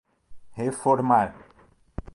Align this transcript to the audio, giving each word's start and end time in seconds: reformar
reformar 0.59 1.35